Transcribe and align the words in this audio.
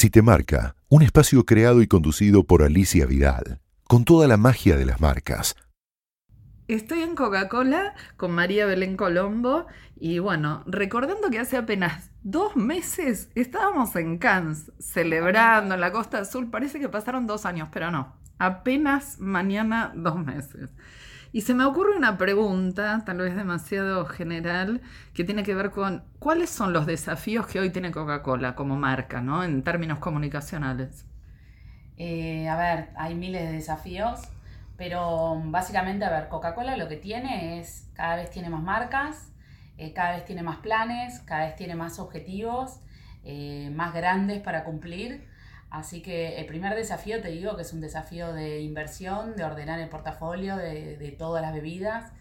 Si 0.00 0.08
te 0.08 0.22
marca, 0.22 0.76
un 0.88 1.02
espacio 1.02 1.44
creado 1.44 1.82
y 1.82 1.86
conducido 1.86 2.44
por 2.44 2.62
Alicia 2.62 3.04
Vidal, 3.04 3.60
con 3.86 4.06
toda 4.06 4.26
la 4.28 4.38
magia 4.38 4.78
de 4.78 4.86
las 4.86 4.98
marcas. 4.98 5.56
Estoy 6.68 7.02
en 7.02 7.14
Coca-Cola 7.14 7.94
con 8.16 8.30
María 8.30 8.64
Belén 8.64 8.96
Colombo 8.96 9.66
y 9.96 10.18
bueno, 10.18 10.64
recordando 10.64 11.28
que 11.28 11.38
hace 11.38 11.58
apenas 11.58 12.10
dos 12.22 12.56
meses 12.56 13.28
estábamos 13.34 13.94
en 13.94 14.16
Cannes 14.16 14.72
celebrando 14.78 15.74
en 15.74 15.82
la 15.82 15.92
Costa 15.92 16.20
Azul, 16.20 16.48
parece 16.48 16.80
que 16.80 16.88
pasaron 16.88 17.26
dos 17.26 17.44
años, 17.44 17.68
pero 17.70 17.90
no, 17.90 18.16
apenas 18.38 19.20
mañana 19.20 19.92
dos 19.94 20.16
meses. 20.16 20.70
Y 21.32 21.42
se 21.42 21.54
me 21.54 21.64
ocurre 21.64 21.96
una 21.96 22.18
pregunta, 22.18 23.02
tal 23.06 23.18
vez 23.18 23.36
demasiado 23.36 24.04
general, 24.06 24.80
que 25.14 25.22
tiene 25.22 25.44
que 25.44 25.54
ver 25.54 25.70
con 25.70 26.02
cuáles 26.18 26.50
son 26.50 26.72
los 26.72 26.86
desafíos 26.86 27.46
que 27.46 27.60
hoy 27.60 27.70
tiene 27.70 27.92
Coca-Cola 27.92 28.56
como 28.56 28.76
marca, 28.76 29.20
¿no? 29.20 29.44
En 29.44 29.62
términos 29.62 30.00
comunicacionales. 30.00 31.06
Eh, 31.96 32.48
a 32.48 32.56
ver, 32.56 32.88
hay 32.96 33.14
miles 33.14 33.42
de 33.42 33.52
desafíos, 33.52 34.20
pero 34.76 35.40
básicamente, 35.44 36.04
a 36.04 36.10
ver, 36.10 36.28
Coca-Cola 36.28 36.76
lo 36.76 36.88
que 36.88 36.96
tiene 36.96 37.60
es, 37.60 37.88
cada 37.94 38.16
vez 38.16 38.30
tiene 38.30 38.50
más 38.50 38.62
marcas, 38.62 39.30
eh, 39.78 39.92
cada 39.92 40.16
vez 40.16 40.24
tiene 40.24 40.42
más 40.42 40.56
planes, 40.56 41.20
cada 41.20 41.46
vez 41.46 41.54
tiene 41.54 41.76
más 41.76 42.00
objetivos, 42.00 42.80
eh, 43.22 43.70
más 43.72 43.94
grandes 43.94 44.40
para 44.40 44.64
cumplir. 44.64 45.28
Así 45.70 46.02
que 46.02 46.36
el 46.40 46.46
primer 46.46 46.74
desafío, 46.74 47.20
te 47.22 47.28
digo, 47.28 47.56
que 47.56 47.62
es 47.62 47.72
un 47.72 47.80
desafío 47.80 48.32
de 48.32 48.60
inversión, 48.60 49.36
de 49.36 49.44
ordenar 49.44 49.78
el 49.78 49.88
portafolio 49.88 50.56
de, 50.56 51.14
todas 51.16 51.42
las 51.42 51.54
bebidas, 51.54 52.12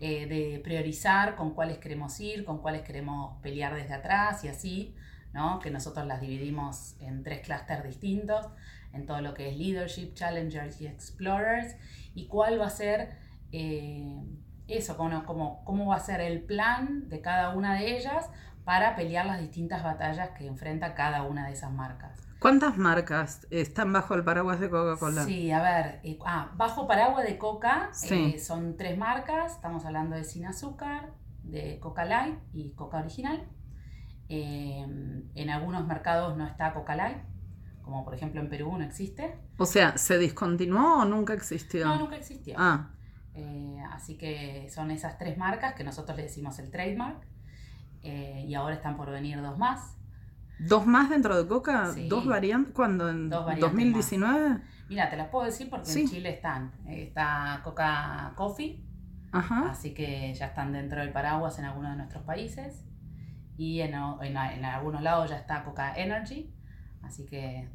eh, 0.00 0.26
de 0.26 0.60
priorizar 0.62 1.36
con 1.36 1.54
cuáles 1.54 1.78
queremos 1.78 2.18
ir, 2.18 2.44
con 2.44 2.58
cuáles 2.58 2.82
queremos 2.82 3.40
pelear 3.42 3.74
desde 3.76 3.94
atrás 3.94 4.44
y 4.44 4.48
así, 4.48 4.94
¿no? 5.32 5.60
que 5.60 5.70
nosotros 5.70 6.04
las 6.04 6.20
dividimos 6.20 6.96
en 7.00 7.22
tres 7.22 7.40
clústeres 7.46 7.84
distintos, 7.84 8.46
en 8.92 9.06
todo 9.06 9.20
lo 9.20 9.34
que 9.34 9.50
es 9.50 9.56
Leadership, 9.56 10.14
Challengers 10.14 10.80
y 10.80 10.88
Explorers, 10.88 11.76
y 12.14 12.26
cuál 12.26 12.60
va 12.60 12.66
a 12.66 12.70
ser 12.70 13.16
eh, 13.52 14.20
eso, 14.68 14.96
cómo, 14.96 15.62
cómo 15.64 15.86
va 15.86 15.96
a 15.96 16.00
ser 16.00 16.20
el 16.20 16.42
plan 16.42 17.08
de 17.08 17.20
cada 17.20 17.50
una 17.50 17.74
de 17.74 17.96
ellas 17.96 18.30
para 18.64 18.96
pelear 18.96 19.26
las 19.26 19.40
distintas 19.40 19.84
batallas 19.84 20.30
que 20.30 20.46
enfrenta 20.46 20.94
cada 20.94 21.22
una 21.22 21.46
de 21.46 21.52
esas 21.52 21.72
marcas. 21.72 22.26
¿Cuántas 22.40 22.76
marcas 22.76 23.46
están 23.50 23.92
bajo 23.92 24.14
el 24.14 24.24
paraguas 24.24 24.60
de 24.60 24.68
Coca-Cola? 24.68 25.24
Sí, 25.24 25.50
a 25.50 25.62
ver, 25.62 26.00
eh, 26.02 26.18
ah, 26.26 26.52
bajo 26.56 26.86
paraguas 26.86 27.24
de 27.24 27.38
Coca 27.38 27.90
eh, 28.10 28.38
son 28.38 28.76
tres 28.76 28.98
marcas, 28.98 29.52
estamos 29.52 29.84
hablando 29.86 30.16
de 30.16 30.24
Sin 30.24 30.46
Azúcar, 30.46 31.12
de 31.44 31.78
Coca 31.80 32.04
Light 32.04 32.38
y 32.52 32.72
Coca 32.72 32.98
Original. 32.98 33.48
Em, 34.28 35.30
en 35.34 35.50
algunos 35.50 35.86
mercados 35.86 36.36
no 36.36 36.44
está 36.46 36.74
Coca 36.74 36.96
Light, 36.96 37.18
como 37.82 38.04
por 38.04 38.14
ejemplo 38.14 38.40
en 38.40 38.48
Perú 38.48 38.76
no 38.76 38.84
existe. 38.84 39.38
O 39.58 39.64
sea, 39.64 39.96
¿se 39.96 40.18
discontinuó 40.18 41.02
o 41.02 41.04
nunca 41.04 41.32
existió? 41.34 41.86
No, 41.86 42.00
nunca 42.00 42.16
existió. 42.16 42.56
Ah. 42.58 42.90
Eh, 43.36 43.78
así 43.92 44.16
que 44.16 44.68
son 44.70 44.90
esas 44.90 45.18
tres 45.18 45.36
marcas 45.36 45.74
que 45.74 45.84
nosotros 45.84 46.16
le 46.16 46.24
decimos 46.24 46.58
el 46.58 46.70
trademark. 46.70 47.26
y 48.02 48.54
ahora 48.54 48.74
están 48.74 48.96
por 48.96 49.10
venir 49.10 49.40
dos 49.42 49.58
más. 49.58 49.96
¿Dos 50.58 50.86
más 50.86 51.10
dentro 51.10 51.36
de 51.36 51.46
Coca? 51.46 51.92
¿Dos 52.08 52.24
variantes? 52.24 52.72
¿Cuándo? 52.72 53.10
¿En 53.10 53.28
2019? 53.28 54.60
Mira, 54.88 55.10
te 55.10 55.16
las 55.16 55.28
puedo 55.28 55.44
decir 55.44 55.68
porque 55.68 55.90
en 55.92 56.08
Chile 56.08 56.30
están. 56.30 56.72
Está 56.88 57.60
Coca 57.62 58.32
Coffee, 58.36 58.82
así 59.32 59.92
que 59.92 60.32
ya 60.34 60.46
están 60.46 60.72
dentro 60.72 61.00
del 61.00 61.12
paraguas 61.12 61.58
en 61.58 61.66
algunos 61.66 61.90
de 61.92 61.96
nuestros 61.98 62.22
países. 62.22 62.84
Y 63.58 63.80
en, 63.80 63.94
en, 63.94 64.36
algunos 64.64 65.02
lados 65.02 65.30
ya 65.30 65.36
está 65.36 65.64
Coca 65.64 65.94
Energy, 65.94 66.52
así 67.02 67.24
que... 67.24 67.68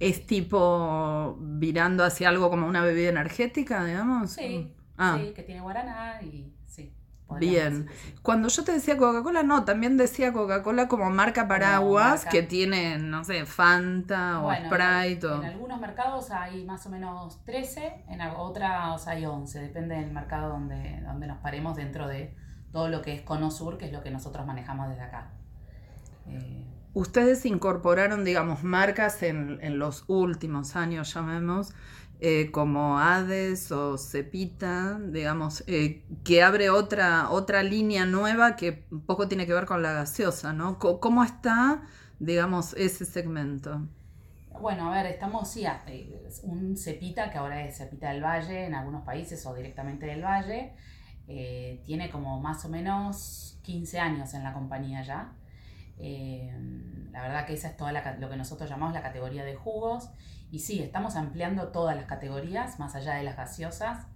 ¿Es 0.00 0.26
tipo 0.26 1.38
virando 1.40 2.04
hacia 2.04 2.28
algo 2.28 2.50
como 2.50 2.66
una 2.66 2.82
bebida 2.82 3.08
energética, 3.08 3.84
digamos? 3.84 4.32
Sí, 4.32 4.74
ah. 4.98 5.18
sí 5.18 5.32
que 5.32 5.42
tiene 5.42 5.60
guaraná 5.60 6.20
y 6.22 6.52
sí. 6.66 6.94
Bien. 7.38 7.88
Cuando 8.22 8.48
yo 8.48 8.64
te 8.64 8.72
decía 8.72 8.96
Coca-Cola, 8.96 9.42
no, 9.42 9.64
también 9.64 9.96
decía 9.96 10.32
Coca-Cola 10.32 10.88
como 10.88 11.10
marca 11.10 11.46
paraguas 11.46 12.24
que 12.24 12.42
tiene, 12.42 12.98
no 12.98 13.22
sé, 13.22 13.44
Fanta 13.44 14.40
o 14.40 14.50
Sprite. 14.54 15.26
En, 15.26 15.44
algunos 15.44 15.78
mercados 15.80 16.30
hay 16.30 16.64
más 16.64 16.86
o 16.86 16.88
menos 16.88 17.44
13, 17.44 18.04
en 18.08 18.20
otras 18.22 19.06
hay 19.06 19.26
11, 19.26 19.60
depende 19.60 19.96
del 19.96 20.10
mercado 20.10 20.48
donde, 20.48 21.02
donde 21.02 21.26
nos 21.26 21.38
paremos 21.38 21.76
dentro 21.76 22.08
de 22.08 22.34
todo 22.72 22.88
lo 22.88 23.02
que 23.02 23.12
es 23.12 23.22
Cono 23.22 23.50
Sur, 23.50 23.76
que 23.76 23.86
es 23.86 23.92
lo 23.92 24.02
que 24.02 24.10
nosotros 24.10 24.46
manejamos 24.46 24.88
desde 24.88 25.02
acá. 25.02 25.30
Eh, 26.26 26.64
Ustedes 26.94 27.44
incorporaron, 27.44 28.24
digamos, 28.24 28.64
marcas 28.64 29.22
en, 29.22 29.58
en 29.60 29.78
los 29.78 30.04
últimos 30.08 30.74
años, 30.74 31.12
llamemos, 31.14 31.74
eh, 32.20 32.50
como 32.50 32.98
Hades 32.98 33.70
o 33.70 33.96
Cepita, 33.96 34.98
digamos, 34.98 35.62
eh, 35.68 36.04
que 36.24 36.42
abre 36.42 36.68
otra, 36.68 37.30
otra 37.30 37.62
línea 37.62 38.06
nueva 38.06 38.56
que 38.56 38.72
poco 38.72 39.28
tiene 39.28 39.46
que 39.46 39.52
ver 39.52 39.66
con 39.66 39.82
la 39.84 39.92
gaseosa, 39.92 40.52
¿no? 40.52 40.80
¿Cómo 40.80 41.22
está, 41.22 41.82
digamos, 42.18 42.74
ese 42.74 43.04
segmento? 43.04 43.86
Bueno, 44.60 44.92
a 44.92 44.96
ver, 44.96 45.06
estamos, 45.06 45.48
sí, 45.48 45.64
un 46.42 46.76
Cepita, 46.76 47.30
que 47.30 47.38
ahora 47.38 47.64
es 47.64 47.78
Cepita 47.78 48.10
del 48.10 48.24
Valle 48.24 48.66
en 48.66 48.74
algunos 48.74 49.04
países 49.04 49.46
o 49.46 49.54
directamente 49.54 50.06
del 50.06 50.24
Valle, 50.24 50.72
eh, 51.28 51.80
tiene 51.84 52.10
como 52.10 52.40
más 52.40 52.64
o 52.64 52.68
menos 52.68 53.60
15 53.62 54.00
años 54.00 54.34
en 54.34 54.42
la 54.42 54.52
compañía 54.52 55.02
ya. 55.02 55.34
la 57.12 57.22
verdad 57.22 57.46
que 57.46 57.54
esa 57.54 57.68
es 57.68 57.76
toda 57.76 57.92
lo 57.92 58.28
que 58.28 58.36
nosotros 58.36 58.68
llamamos 58.68 58.94
la 58.94 59.02
categoría 59.02 59.44
de 59.44 59.54
jugos 59.54 60.10
y 60.50 60.60
sí, 60.60 60.80
estamos 60.80 61.16
ampliando 61.16 61.68
todas 61.68 61.96
las 61.96 62.06
categorías, 62.06 62.78
más 62.78 62.94
allá 62.94 63.14
de 63.14 63.22
las 63.22 63.36
gaseosas, 63.36 64.06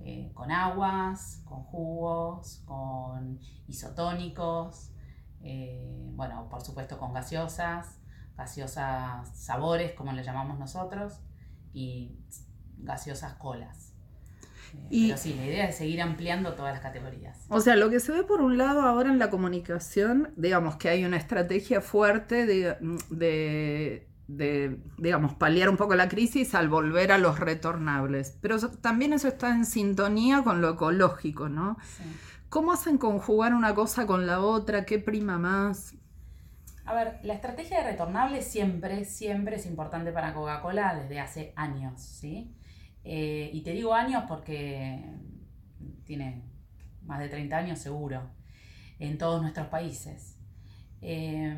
eh, 0.00 0.30
con 0.34 0.50
aguas, 0.50 1.42
con 1.44 1.62
jugos, 1.64 2.62
con 2.64 3.40
isotónicos, 3.66 4.90
eh, 5.42 6.10
bueno, 6.12 6.48
por 6.48 6.62
supuesto 6.62 6.98
con 6.98 7.12
gaseosas, 7.12 7.98
gaseosas 8.36 9.28
sabores, 9.38 9.92
como 9.92 10.12
le 10.12 10.22
llamamos 10.22 10.58
nosotros, 10.58 11.20
y 11.72 12.18
gaseosas 12.78 13.34
colas. 13.34 13.94
Eh, 14.74 14.86
y, 14.90 15.06
pero 15.08 15.18
sí, 15.18 15.34
la 15.34 15.46
idea 15.46 15.68
es 15.68 15.76
seguir 15.76 16.02
ampliando 16.02 16.54
todas 16.54 16.72
las 16.72 16.82
categorías. 16.82 17.46
O 17.48 17.60
sea, 17.60 17.76
lo 17.76 17.90
que 17.90 18.00
se 18.00 18.12
ve 18.12 18.24
por 18.24 18.40
un 18.40 18.58
lado 18.58 18.82
ahora 18.82 19.10
en 19.10 19.18
la 19.18 19.30
comunicación, 19.30 20.32
digamos 20.36 20.76
que 20.76 20.88
hay 20.88 21.04
una 21.04 21.16
estrategia 21.16 21.80
fuerte 21.80 22.46
de 22.46 22.76
de, 23.10 24.08
digamos, 24.26 25.34
paliar 25.34 25.68
un 25.68 25.76
poco 25.76 25.94
la 25.94 26.08
crisis 26.08 26.54
al 26.54 26.68
volver 26.68 27.12
a 27.12 27.18
los 27.18 27.40
retornables. 27.40 28.38
Pero 28.40 28.58
también 28.58 29.12
eso 29.12 29.28
está 29.28 29.54
en 29.54 29.64
sintonía 29.64 30.42
con 30.42 30.60
lo 30.60 30.70
ecológico, 30.70 31.48
¿no? 31.48 31.76
¿Cómo 32.48 32.72
hacen 32.72 32.98
conjugar 32.98 33.54
una 33.54 33.74
cosa 33.74 34.06
con 34.06 34.26
la 34.26 34.40
otra? 34.40 34.84
¿Qué 34.84 34.98
prima 34.98 35.38
más? 35.38 35.94
A 36.86 36.94
ver, 36.94 37.18
la 37.22 37.34
estrategia 37.34 37.78
de 37.82 37.90
retornables 37.90 38.46
siempre, 38.46 39.04
siempre 39.04 39.56
es 39.56 39.66
importante 39.66 40.12
para 40.12 40.34
Coca-Cola 40.34 40.94
desde 40.94 41.18
hace 41.18 41.52
años, 41.56 42.00
¿sí? 42.00 42.54
Eh, 43.04 43.50
y 43.52 43.62
te 43.62 43.72
digo 43.72 43.94
años 43.94 44.24
porque 44.28 45.02
tiene 46.04 46.42
más 47.02 47.20
de 47.20 47.28
30 47.28 47.56
años 47.56 47.78
seguro 47.78 48.22
en 48.98 49.18
todos 49.18 49.42
nuestros 49.42 49.68
países. 49.68 50.38
Eh, 51.00 51.56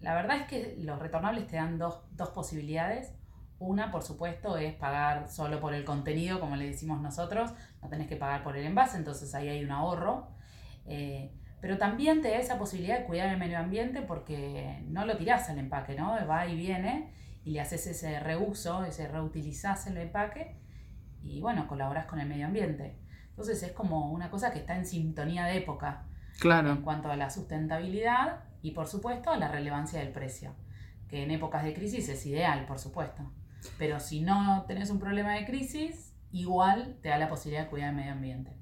la 0.00 0.14
verdad 0.14 0.38
es 0.38 0.46
que 0.46 0.76
los 0.78 0.98
retornables 0.98 1.46
te 1.46 1.56
dan 1.56 1.78
dos, 1.78 2.02
posibilidades. 2.34 3.14
Una, 3.58 3.90
por 3.90 4.02
supuesto, 4.02 4.58
es 4.58 4.74
pagar 4.74 5.28
solo 5.28 5.60
por 5.60 5.72
el 5.72 5.84
contenido, 5.84 6.40
como 6.40 6.56
le 6.56 6.66
decimos 6.66 7.00
nosotros, 7.00 7.52
no 7.82 7.88
tenés 7.88 8.06
que 8.06 8.16
pagar 8.16 8.42
por 8.42 8.56
el 8.56 8.66
envase, 8.66 8.98
entonces 8.98 9.34
ahí 9.34 9.48
hay 9.48 9.64
un 9.64 9.70
ahorro. 9.70 10.28
Eh, 10.84 11.32
pero 11.60 11.78
también 11.78 12.20
te 12.20 12.28
da 12.28 12.36
esa 12.36 12.58
posibilidad 12.58 12.98
de 12.98 13.04
cuidar 13.06 13.28
el 13.28 13.38
medio 13.38 13.58
ambiente 13.58 14.02
porque 14.02 14.84
no 14.88 15.06
lo 15.06 15.16
tirás 15.16 15.48
al 15.48 15.58
empaque, 15.58 15.94
¿no? 15.94 16.14
Va 16.28 16.46
y 16.46 16.54
viene 16.54 17.14
y 17.44 17.52
le 17.52 17.60
haces 17.60 17.86
ese 17.86 18.20
reuso, 18.20 18.84
ese 18.84 19.08
reutilizás 19.08 19.86
el 19.86 19.96
empaque 19.96 20.60
y 21.22 21.40
bueno, 21.40 21.66
colaboras 21.66 22.06
con 22.06 22.20
el 22.20 22.28
medio 22.28 22.46
ambiente. 22.46 22.98
Entonces 23.30 23.62
es 23.62 23.72
como 23.72 24.12
una 24.12 24.30
cosa 24.30 24.52
que 24.52 24.58
está 24.58 24.76
en 24.76 24.86
sintonía 24.86 25.46
de 25.46 25.56
época. 25.58 26.04
Claro. 26.40 26.70
En 26.70 26.82
cuanto 26.82 27.10
a 27.10 27.16
la 27.16 27.30
sustentabilidad 27.30 28.45
y 28.66 28.72
por 28.72 28.88
supuesto 28.88 29.36
la 29.36 29.46
relevancia 29.46 30.00
del 30.00 30.10
precio, 30.10 30.52
que 31.08 31.22
en 31.22 31.30
épocas 31.30 31.62
de 31.62 31.72
crisis 31.72 32.08
es 32.08 32.26
ideal, 32.26 32.66
por 32.66 32.80
supuesto. 32.80 33.22
Pero 33.78 34.00
si 34.00 34.22
no 34.22 34.64
tenés 34.66 34.90
un 34.90 34.98
problema 34.98 35.34
de 35.34 35.46
crisis, 35.46 36.12
igual 36.32 36.98
te 37.00 37.10
da 37.10 37.16
la 37.16 37.28
posibilidad 37.28 37.62
de 37.62 37.70
cuidar 37.70 37.90
el 37.90 37.94
medio 37.96 38.10
ambiente. 38.10 38.56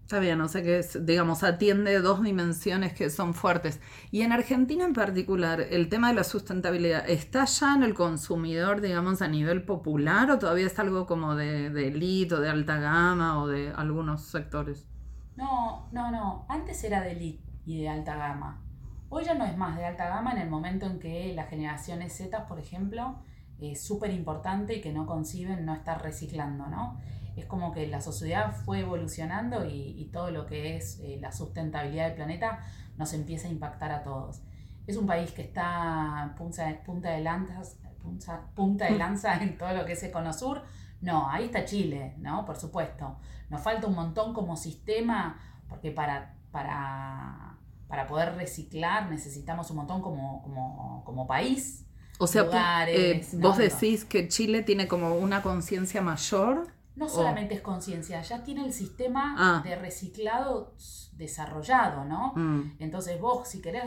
Está 0.00 0.18
bien, 0.18 0.48
sé 0.48 0.62
qué 0.62 0.78
es, 0.78 1.04
digamos, 1.04 1.42
atiende 1.42 2.00
dos 2.00 2.22
dimensiones 2.22 2.94
que 2.94 3.10
son 3.10 3.34
fuertes. 3.34 3.82
Y 4.10 4.22
en 4.22 4.32
Argentina 4.32 4.82
en 4.82 4.94
particular, 4.94 5.60
el 5.60 5.90
tema 5.90 6.08
de 6.08 6.14
la 6.14 6.24
sustentabilidad, 6.24 7.06
¿está 7.06 7.44
ya 7.44 7.74
en 7.74 7.82
el 7.82 7.92
consumidor, 7.92 8.80
digamos, 8.80 9.20
a 9.20 9.28
nivel 9.28 9.66
popular 9.66 10.30
o 10.30 10.38
todavía 10.38 10.68
es 10.68 10.78
algo 10.78 11.06
como 11.06 11.36
de, 11.36 11.68
de 11.68 11.88
elite 11.88 12.34
o 12.34 12.40
de 12.40 12.48
alta 12.48 12.78
gama 12.78 13.42
o 13.42 13.46
de 13.46 13.74
algunos 13.76 14.22
sectores? 14.22 14.88
No, 15.36 15.90
no, 15.92 16.10
no. 16.10 16.46
Antes 16.48 16.82
era 16.82 17.02
de 17.02 17.12
elite 17.12 17.44
y 17.66 17.82
de 17.82 17.90
alta 17.90 18.16
gama. 18.16 18.69
Hoy 19.12 19.24
ya 19.24 19.34
no 19.34 19.44
es 19.44 19.56
más 19.56 19.76
de 19.76 19.84
alta 19.84 20.08
gama 20.08 20.30
en 20.32 20.38
el 20.38 20.48
momento 20.48 20.86
en 20.86 21.00
que 21.00 21.34
las 21.34 21.48
generaciones 21.48 22.16
Z, 22.16 22.46
por 22.46 22.60
ejemplo, 22.60 23.16
es 23.60 23.82
súper 23.82 24.12
importante 24.12 24.76
y 24.76 24.80
que 24.80 24.92
no 24.92 25.04
conciben 25.04 25.66
no 25.66 25.74
estar 25.74 26.00
reciclando, 26.00 26.68
¿no? 26.68 26.96
Es 27.36 27.44
como 27.46 27.72
que 27.72 27.88
la 27.88 28.00
sociedad 28.00 28.52
fue 28.52 28.80
evolucionando 28.80 29.66
y, 29.66 30.08
todo 30.12 30.30
lo 30.30 30.46
que 30.46 30.76
es 30.76 31.00
eh, 31.00 31.18
la 31.20 31.32
sustentabilidad 31.32 32.06
del 32.06 32.14
planeta 32.14 32.60
nos 32.96 33.12
empieza 33.12 33.48
a 33.48 33.50
impactar 33.50 33.90
a 33.90 34.02
todos. 34.04 34.42
Es 34.86 34.96
un 34.96 35.06
país 35.06 35.32
que 35.32 35.42
está 35.42 36.32
punta, 36.36 36.80
punta 36.84 37.10
de 37.10 37.20
lanza, 37.20 37.62
punta, 38.00 38.46
punta 38.54 38.84
de 38.86 38.96
lanza 38.96 39.34
en 39.42 39.58
todo 39.58 39.72
lo 39.72 39.84
que 39.84 39.92
es 39.92 40.02
Econosur. 40.04 40.62
No, 41.00 41.28
ahí 41.28 41.46
está 41.46 41.64
Chile, 41.64 42.14
¿no? 42.18 42.44
Por 42.44 42.56
supuesto. 42.56 43.18
Nos 43.48 43.60
falta 43.60 43.88
un 43.88 43.94
montón 43.94 44.32
como 44.34 44.56
sistema, 44.56 45.36
porque 45.68 45.90
para, 45.90 46.36
para, 46.52 47.56
para 47.90 48.06
poder 48.06 48.36
reciclar 48.36 49.10
necesitamos 49.10 49.68
un 49.70 49.78
montón 49.78 50.00
como, 50.00 50.40
como, 50.42 51.02
como 51.04 51.26
país. 51.26 51.84
O 52.20 52.26
sea, 52.26 52.46
eh, 52.86 53.26
vos 53.32 53.56
decís 53.56 54.04
que 54.04 54.28
Chile 54.28 54.62
tiene 54.62 54.86
como 54.86 55.16
una 55.16 55.42
conciencia 55.42 56.00
mayor. 56.00 56.68
No 56.94 57.08
solamente 57.08 57.54
es 57.54 57.62
conciencia, 57.62 58.20
ya 58.22 58.44
tiene 58.44 58.64
el 58.64 58.72
sistema 58.72 59.34
ah. 59.38 59.62
de 59.64 59.74
reciclado 59.74 60.74
desarrollado, 61.14 62.04
¿no? 62.04 62.32
Mm. 62.36 62.76
Entonces 62.78 63.18
vos, 63.20 63.48
si 63.48 63.60
querés 63.60 63.84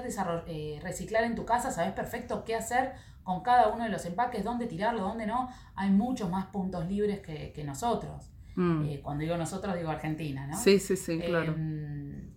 eh, 0.48 0.80
reciclar 0.82 1.24
en 1.24 1.36
tu 1.36 1.46
casa, 1.46 1.72
sabés 1.72 1.94
perfecto 1.94 2.44
qué 2.44 2.56
hacer 2.56 2.94
con 3.24 3.42
cada 3.42 3.70
uno 3.70 3.84
de 3.84 3.90
los 3.90 4.04
empaques, 4.06 4.44
dónde 4.44 4.66
tirarlo, 4.66 5.02
dónde 5.02 5.28
no. 5.28 5.50
Hay 5.76 5.92
muchos 5.92 6.30
más 6.30 6.48
puntos 6.48 6.88
libres 6.88 7.20
que, 7.22 7.64
nosotros. 7.64 8.32
Mm. 8.56 8.86
Eh, 8.86 9.00
cuando 9.02 9.22
digo 9.22 9.38
nosotros, 9.38 9.76
digo 9.76 9.90
Argentina, 9.90 10.48
¿no? 10.48 10.58
Sí, 10.58 10.80
sí, 10.80 10.98
sí, 10.98 11.20
claro. 11.20 11.56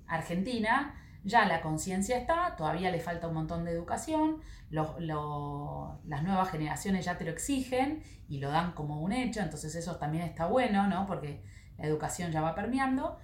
Argentina 0.07 0.95
ya 1.27 1.45
la 1.45 1.61
conciencia 1.61 2.17
está, 2.17 2.55
todavía 2.57 2.91
le 2.91 3.01
falta 3.01 3.27
un 3.27 3.35
montón 3.35 3.65
de 3.65 3.73
educación, 3.73 4.41
las 4.71 6.23
nuevas 6.23 6.51
generaciones 6.51 7.05
ya 7.05 7.19
te 7.19 7.25
lo 7.25 7.33
exigen 7.33 8.03
y 8.29 8.39
lo 8.39 8.51
dan 8.51 8.73
como 8.73 9.01
un 9.01 9.13
hecho, 9.13 9.41
entonces 9.41 9.75
eso 9.75 9.97
también 9.97 10.23
está 10.23 10.47
bueno, 10.47 10.87
¿no? 10.87 11.05
Porque 11.07 11.43
la 11.79 11.87
educación 11.87 12.31
ya 12.31 12.41
va 12.41 12.55
permeando. 12.55 13.19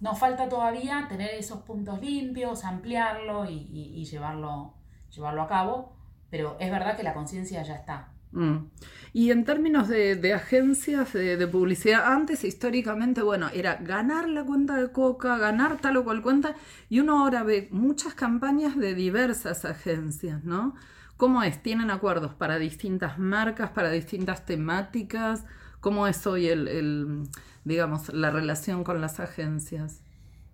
Nos 0.00 0.18
falta 0.18 0.48
todavía 0.48 1.06
tener 1.10 1.34
esos 1.34 1.60
puntos 1.60 2.00
limpios, 2.00 2.64
ampliarlo 2.64 3.44
y, 3.44 4.02
llevarlo, 4.06 4.74
llevarlo 5.10 5.42
a 5.42 5.46
cabo, 5.46 5.96
pero 6.30 6.56
es 6.58 6.70
verdad 6.70 6.96
que 6.96 7.02
la 7.02 7.12
conciencia 7.12 7.62
ya 7.62 7.74
está. 7.74 8.14
Mm. 8.32 8.66
Y 9.12 9.32
en 9.32 9.44
términos 9.44 9.88
de, 9.88 10.32
agencias 10.34 11.12
de, 11.12 11.46
publicidad, 11.48 12.12
antes 12.12 12.44
históricamente, 12.44 13.22
bueno, 13.22 13.48
era 13.52 13.74
ganar 13.76 14.28
la 14.28 14.44
cuenta 14.44 14.76
de 14.76 14.92
Coca, 14.92 15.36
ganar 15.36 15.78
tal 15.78 15.96
o 15.96 16.04
cual 16.04 16.22
cuenta, 16.22 16.54
y 16.88 17.00
uno 17.00 17.20
ahora 17.20 17.42
ve 17.42 17.68
muchas 17.72 18.14
campañas 18.14 18.76
de 18.76 18.94
diversas 18.94 19.64
agencias, 19.64 20.44
¿no? 20.44 20.74
¿Cómo 21.16 21.42
es? 21.42 21.62
¿Tienen 21.62 21.90
acuerdos 21.90 22.34
para 22.34 22.58
distintas 22.58 23.18
marcas, 23.18 23.70
para 23.70 23.90
distintas 23.90 24.46
temáticas? 24.46 25.44
¿Cómo 25.80 26.06
es 26.06 26.26
hoy 26.26 26.48
el, 26.48 27.28
digamos, 27.64 28.10
la 28.12 28.30
relación 28.30 28.84
con 28.84 29.00
las 29.00 29.18
agencias? 29.18 30.02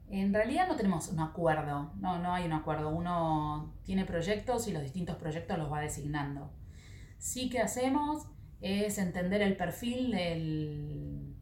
En 0.09 0.33
realidad 0.33 0.67
no 0.67 0.77
tenemos 0.77 1.09
un 1.09 1.21
acuerdo, 1.21 1.93
no, 2.01 2.19
no 2.21 2.33
hay 2.33 2.47
un 2.47 2.53
acuerdo. 2.53 2.89
Uno 2.89 3.75
tiene 3.85 4.05
proyectos 4.05 4.67
y 4.67 4.73
los 4.73 4.83
distintos 4.83 5.17
proyectos 5.17 5.59
los 5.59 5.71
va 5.71 5.81
designando 5.81 6.51
sí 7.19 7.49
que 7.49 7.61
hacemos 7.61 8.27
es 8.61 8.99
entender 8.99 9.43
el 9.43 9.57
perfil 9.57 10.11
del, 10.13 11.37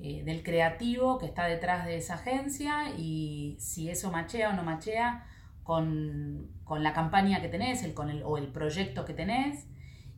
eh, 0.00 0.24
del 0.24 0.42
creativo 0.42 1.18
que 1.18 1.26
está 1.26 1.46
detrás 1.46 1.86
de 1.86 1.96
esa 1.96 2.14
agencia 2.14 2.94
y 2.98 3.56
si 3.60 3.88
eso 3.88 4.10
machea 4.10 4.50
o 4.50 4.52
no 4.52 4.64
machea 4.64 5.26
con, 5.62 6.50
la 6.78 6.92
campaña 6.94 7.42
que 7.42 7.48
tenés 7.48 7.82
el, 7.82 7.92
con 7.94 8.08
el, 8.08 8.22
o 8.24 8.38
el 8.38 8.48
proyecto 8.48 9.04
que 9.04 9.12
tenés 9.12 9.66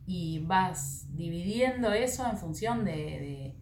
y 0.07 0.39
vas 0.39 1.13
dividiendo 1.15 1.91
eso 1.91 2.25
en 2.29 2.37
función 2.37 2.85
de, 2.85 3.55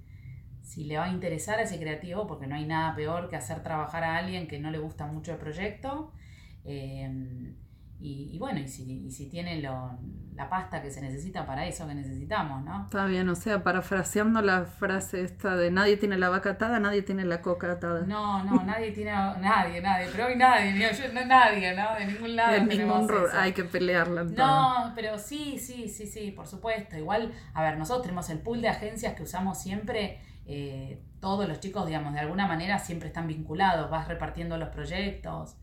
si 0.61 0.83
le 0.83 0.97
va 0.97 1.05
a 1.05 1.09
interesar 1.09 1.59
a 1.59 1.63
ese 1.63 1.79
creativo, 1.79 2.27
porque 2.27 2.47
no 2.47 2.55
hay 2.55 2.65
nada 2.65 2.95
peor 2.95 3.29
que 3.29 3.35
hacer 3.35 3.63
trabajar 3.63 4.03
a 4.03 4.17
alguien 4.17 4.47
que 4.47 4.59
no 4.59 4.69
le 4.71 4.77
gusta 4.77 5.07
mucho 5.07 5.31
el 5.31 5.39
proyecto. 5.39 6.11
Eh, 6.65 7.55
y, 8.05 8.37
bueno, 8.37 8.59
y 8.59 8.67
si, 8.67 9.09
si 9.09 9.29
tiene 9.29 9.61
la 9.61 10.49
pasta 10.49 10.81
que 10.81 10.91
se 10.91 10.99
necesita 10.99 11.45
para 11.45 11.65
eso 11.65 11.87
que 11.87 11.95
necesitamos, 11.95 12.61
¿no? 12.65 12.83
Está 12.83 13.05
bien, 13.05 13.29
o 13.29 13.35
sea, 13.35 13.63
parafraseando 13.63 14.41
la 14.41 14.65
frase 14.65 15.21
esta 15.21 15.55
de 15.55 15.71
nadie 15.71 15.95
tiene 15.95 16.17
la 16.17 16.27
vaca 16.27 16.51
atada, 16.51 16.81
nadie 16.81 17.01
tiene 17.01 17.23
la 17.23 17.41
coca 17.41 17.71
atada. 17.71 18.01
No, 18.01 18.43
no, 18.43 18.61
nadie 18.65 18.91
tiene, 18.91 19.11
nadie, 19.11 19.79
nadie, 19.79 20.09
pero 20.11 20.25
hoy 20.25 20.35
nadie, 20.35 20.77
yo, 20.77 21.13
no, 21.13 21.25
nadie, 21.25 21.73
¿no? 21.73 21.95
De 21.95 22.05
ningún 22.05 22.35
lado. 22.35 22.51
De 22.51 22.77
ningún 22.77 23.09
hay 23.33 23.53
que 23.53 23.63
pelearla. 23.63 24.25
No, 24.25 24.91
pero 24.95 25.17
sí, 25.17 25.57
sí, 25.57 25.87
sí, 25.87 26.05
sí, 26.05 26.31
por 26.31 26.45
supuesto. 26.45 26.97
Igual, 26.97 27.31
a 27.53 27.63
ver, 27.63 27.77
nosotros 27.77 28.03
tenemos 28.03 28.29
el 28.29 28.39
pool 28.39 28.61
de 28.61 28.67
agencias 28.67 29.13
que 29.13 29.23
usamos 29.23 29.61
siempre. 29.61 30.19
Eh, 30.45 31.01
todos 31.21 31.47
los 31.47 31.61
chicos, 31.61 31.85
digamos, 31.85 32.13
de 32.13 32.19
alguna 32.19 32.47
manera 32.47 32.79
siempre 32.79 33.07
están 33.07 33.27
vinculados, 33.27 33.89
vas 33.89 34.09
repartiendo 34.09 34.57
los 34.57 34.67
proyectos. 34.67 35.55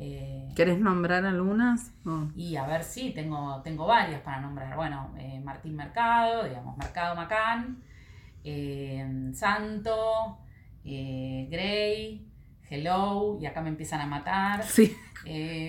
Eh, 0.00 0.48
¿Querés 0.54 0.78
nombrar 0.78 1.24
algunas? 1.24 1.92
Y 2.36 2.54
a 2.56 2.66
ver, 2.66 2.84
sí, 2.84 3.12
tengo, 3.14 3.60
tengo 3.62 3.86
varias 3.86 4.20
para 4.20 4.40
nombrar. 4.40 4.76
Bueno, 4.76 5.12
eh, 5.18 5.40
Martín 5.42 5.74
Mercado, 5.74 6.44
digamos, 6.44 6.76
Mercado 6.76 7.16
Macán, 7.16 7.82
eh, 8.44 9.30
Santo, 9.34 10.38
Gray, 10.84 12.24
Hello, 12.70 13.38
y 13.40 13.46
acá 13.46 13.60
me 13.60 13.70
empiezan 13.70 14.00
a 14.00 14.06
matar. 14.06 14.62
Sí. 14.62 14.96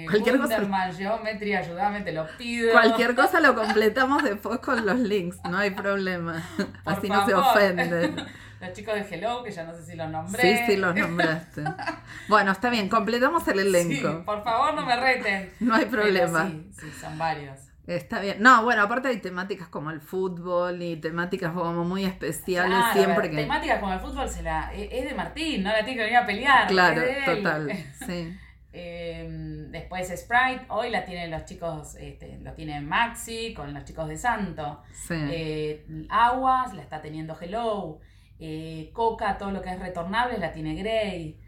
Cualquier 0.05 0.37
cosa. 0.37 0.93
Geometry, 0.93 1.55
ayúdame, 1.55 2.01
te 2.01 2.11
lo 2.11 2.27
pido. 2.37 2.71
Cualquier 2.71 3.15
cosa 3.15 3.39
lo 3.39 3.55
completamos 3.55 4.23
después 4.23 4.59
con 4.59 4.85
los 4.85 4.99
links, 4.99 5.39
no 5.49 5.57
hay 5.57 5.71
problema. 5.71 6.43
Así 6.85 7.09
no 7.09 7.25
se 7.25 7.33
ofenden. 7.33 8.15
Los 8.59 8.73
chicos 8.73 8.95
de 8.95 9.15
Hello, 9.15 9.43
que 9.43 9.51
ya 9.51 9.63
no 9.63 9.73
sé 9.73 9.85
si 9.85 9.95
los 9.95 10.09
nombré. 10.09 10.41
Sí, 10.41 10.63
sí, 10.65 10.77
los 10.77 10.93
nombraste. 10.93 11.63
bueno, 12.27 12.51
está 12.51 12.69
bien, 12.69 12.89
completamos 12.89 13.47
el 13.47 13.59
elenco. 13.59 14.09
Sí, 14.09 14.23
por 14.25 14.43
favor, 14.43 14.73
no 14.73 14.85
me 14.85 14.95
reten. 14.95 15.51
No 15.59 15.75
hay 15.75 15.85
problema. 15.85 16.47
sí, 16.47 16.71
sí, 16.79 16.91
son 16.99 17.17
varios. 17.17 17.57
Está 17.87 18.19
bien. 18.19 18.37
No, 18.39 18.63
bueno, 18.63 18.83
aparte 18.83 19.07
hay 19.07 19.17
temáticas 19.17 19.67
como 19.67 19.89
el 19.89 19.99
fútbol 19.99 20.81
y 20.81 20.97
temáticas 20.97 21.53
como 21.53 21.83
muy 21.83 22.05
especiales 22.05 22.77
siempre 22.93 23.31
que. 23.31 23.37
Temáticas 23.37 23.79
como 23.79 23.93
el 23.93 23.99
fútbol 23.99 24.29
se 24.29 24.43
la, 24.43 24.71
e, 24.73 24.89
es 24.99 25.05
de 25.05 25.15
Martín, 25.15 25.63
no 25.63 25.71
la 25.71 25.83
tiene 25.83 25.95
que 25.95 26.03
venir 26.03 26.17
a 26.17 26.25
pelear. 26.25 26.67
Claro, 26.67 27.01
total. 27.25 27.71
Sí. 28.05 28.37
Em, 28.71 29.71
después 29.71 30.07
Sprite, 30.07 30.65
hoy 30.67 30.91
la 30.91 31.03
tienen 31.03 31.31
los 31.31 31.45
chicos, 31.45 31.95
este, 31.95 32.37
lo 32.43 32.53
tiene 32.53 32.79
Maxi 32.81 33.55
con 33.55 33.73
los 33.73 33.83
chicos 33.85 34.07
de 34.07 34.17
Santo. 34.17 34.83
Sí. 34.93 35.15
Eh, 35.17 36.05
Aguas 36.09 36.73
la 36.73 36.83
está 36.83 37.01
teniendo 37.01 37.35
Hello. 37.39 37.99
Eh, 38.39 38.91
Coca, 38.93 39.37
todo 39.37 39.51
lo 39.51 39.61
que 39.61 39.71
es 39.71 39.79
retornable, 39.79 40.37
la 40.37 40.53
tiene 40.53 40.75
Gray. 40.75 41.39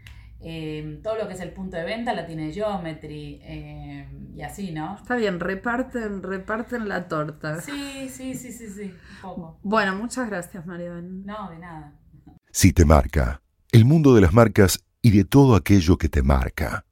Eh, 0.44 1.00
todo 1.04 1.16
lo 1.16 1.28
que 1.28 1.34
es 1.34 1.40
el 1.40 1.52
punto 1.52 1.76
de 1.76 1.84
venta 1.84 2.12
la 2.14 2.26
tiene 2.26 2.52
Geometry. 2.52 3.40
Eh, 3.42 4.08
y 4.34 4.42
así, 4.42 4.72
¿no? 4.72 4.96
Está 4.96 5.16
bien, 5.16 5.40
reparten, 5.40 6.22
reparten 6.22 6.88
la 6.88 7.08
torta. 7.08 7.60
Sí, 7.60 8.08
sí, 8.08 8.34
sí, 8.34 8.52
sí, 8.52 8.68
sí. 8.68 8.82
Un 8.82 9.20
poco. 9.22 9.58
Bueno, 9.62 9.94
muchas 9.94 10.28
gracias, 10.28 10.66
María 10.66 10.90
No, 11.00 11.50
de 11.50 11.58
nada. 11.58 11.94
Si 12.50 12.72
te 12.72 12.84
marca, 12.84 13.40
el 13.70 13.84
mundo 13.84 14.14
de 14.14 14.20
las 14.20 14.32
marcas 14.32 14.84
y 15.00 15.10
de 15.10 15.24
todo 15.24 15.54
aquello 15.54 15.96
que 15.96 16.08
te 16.08 16.22
marca. 16.22 16.84